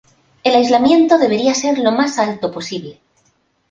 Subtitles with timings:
[0.43, 2.99] El aislamiento debería ser lo más alto posible.